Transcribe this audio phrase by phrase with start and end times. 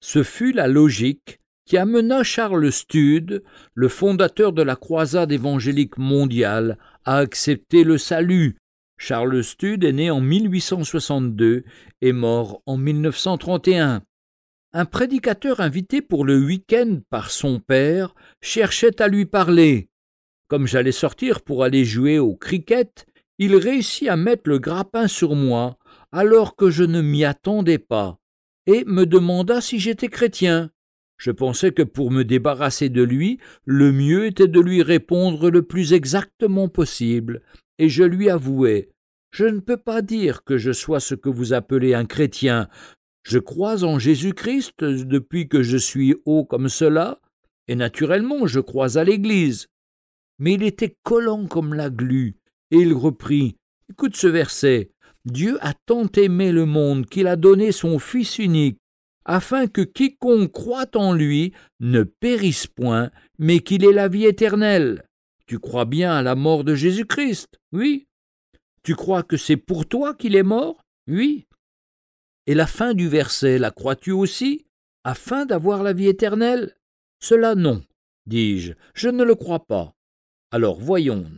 [0.00, 3.42] Ce fut la logique qui amena Charles Stude,
[3.74, 8.56] le fondateur de la croisade évangélique mondiale, à accepter le salut.
[8.98, 11.64] Charles Stude est né en 1862
[12.00, 14.02] et mort en 1931.
[14.72, 19.88] Un prédicateur invité pour le week-end par son père cherchait à lui parler.
[20.48, 23.06] Comme j'allais sortir pour aller jouer au cricket,
[23.38, 25.78] il réussit à mettre le grappin sur moi
[26.12, 28.18] alors que je ne m'y attendais pas,
[28.66, 30.70] et me demanda si j'étais chrétien.
[31.18, 35.62] Je pensais que pour me débarrasser de lui, le mieux était de lui répondre le
[35.62, 37.42] plus exactement possible,
[37.78, 38.90] et je lui avouai
[39.30, 42.68] Je ne peux pas dire que je sois ce que vous appelez un chrétien.
[43.22, 47.20] Je crois en Jésus-Christ depuis que je suis haut comme cela,
[47.68, 49.66] et naturellement je crois à l'Église.
[50.38, 52.36] Mais il était collant comme la glu,
[52.70, 53.56] et il reprit
[53.90, 54.90] Écoute ce verset.
[55.24, 58.78] Dieu a tant aimé le monde qu'il a donné son Fils unique,
[59.24, 65.05] afin que quiconque croit en lui ne périsse point, mais qu'il ait la vie éternelle.
[65.46, 68.06] Tu crois bien à la mort de Jésus-Christ, oui.
[68.82, 71.46] Tu crois que c'est pour toi qu'il est mort, oui.
[72.46, 74.66] Et la fin du verset, la crois-tu aussi,
[75.04, 76.76] afin d'avoir la vie éternelle?
[77.20, 77.84] Cela non,
[78.26, 79.94] dis-je, je ne le crois pas.
[80.50, 81.30] Alors voyons,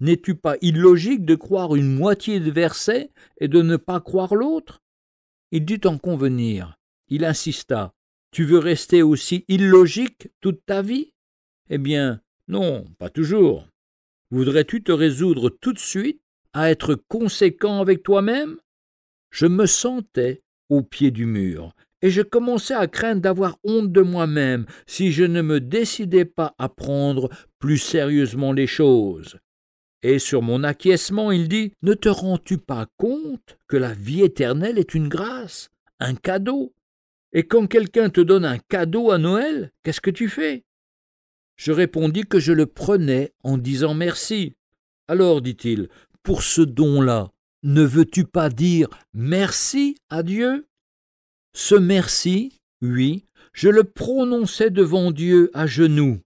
[0.00, 4.82] N'es-tu pas illogique de croire une moitié de verset et de ne pas croire l'autre?
[5.52, 6.78] Il dut en convenir.
[7.08, 7.92] Il insista.
[8.32, 11.12] Tu veux rester aussi illogique toute ta vie?
[11.68, 13.68] Eh bien, non, pas toujours.
[14.32, 16.20] Voudrais-tu te résoudre tout de suite
[16.52, 18.56] à être conséquent avec toi-même?
[19.30, 24.00] Je me sentais au pied du mur, et je commençais à craindre d'avoir honte de
[24.00, 27.28] moi-même si je ne me décidais pas à prendre
[27.60, 29.38] plus sérieusement les choses.
[30.02, 34.78] Et sur mon acquiescement, il dit Ne te rends-tu pas compte que la vie éternelle
[34.78, 36.74] est une grâce, un cadeau?
[37.32, 40.64] Et quand quelqu'un te donne un cadeau à Noël, qu'est-ce que tu fais?
[41.60, 44.54] Je répondis que je le prenais en disant merci.
[45.08, 45.90] Alors, dit-il,
[46.22, 47.32] pour ce don-là,
[47.62, 50.68] ne veux-tu pas dire merci à Dieu?
[51.52, 56.20] Ce merci, oui, je le prononçais devant Dieu à genoux,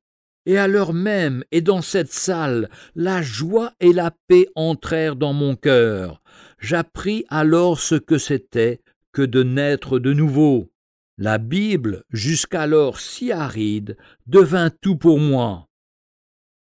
[0.47, 5.33] et à l'heure même et dans cette salle, la joie et la paix entrèrent dans
[5.33, 6.23] mon cœur.
[6.61, 8.79] J'appris alors ce que c'était
[9.11, 10.71] que de naître de nouveau.
[11.17, 15.69] La Bible, jusqu'alors si aride, devint tout pour moi.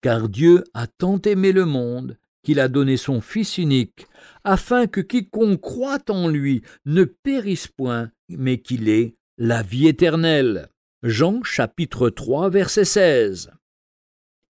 [0.02, 4.06] Car Dieu a tant aimé le monde qu'il a donné son Fils unique,
[4.44, 10.70] afin que quiconque croit en lui ne périsse point, mais qu'il ait la vie éternelle.
[11.02, 13.52] Jean chapitre 3 verset 16.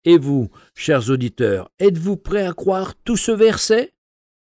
[0.06, 3.94] Et vous, chers auditeurs, êtes-vous prêts à croire tout ce verset?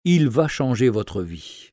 [0.04, 1.72] Il va changer votre vie.